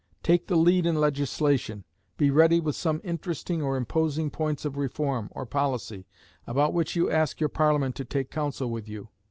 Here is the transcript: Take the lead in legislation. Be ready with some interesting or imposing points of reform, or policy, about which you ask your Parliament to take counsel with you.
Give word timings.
Take 0.23 0.47
the 0.47 0.55
lead 0.55 0.87
in 0.87 0.95
legislation. 0.95 1.83
Be 2.17 2.31
ready 2.31 2.59
with 2.59 2.75
some 2.75 3.01
interesting 3.03 3.61
or 3.61 3.77
imposing 3.77 4.31
points 4.31 4.65
of 4.65 4.75
reform, 4.75 5.27
or 5.31 5.45
policy, 5.45 6.07
about 6.47 6.73
which 6.73 6.95
you 6.95 7.11
ask 7.11 7.39
your 7.39 7.49
Parliament 7.49 7.93
to 7.97 8.05
take 8.05 8.31
counsel 8.31 8.71
with 8.71 8.87
you. 8.87 9.09